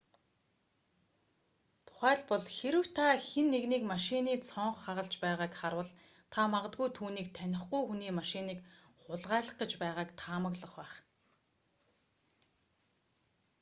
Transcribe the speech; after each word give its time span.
тухайлбал 1.87 2.45
хэрэв 2.57 2.85
та 2.97 3.05
хэн 3.27 3.47
нэгнийг 3.53 3.83
машины 3.93 4.31
цонх 4.49 4.77
хагалж 4.85 5.13
байгааг 5.23 5.53
харвал 5.59 5.89
та 6.33 6.41
магадгүй 6.53 6.89
түүнийг 6.97 7.27
танихгүй 7.37 7.81
хүний 7.87 8.11
машиныг 8.19 8.59
хулгайлах 9.01 9.55
гэж 9.61 9.71
байгааг 9.81 10.09
таамаглах 10.21 10.73
байх 10.79 10.93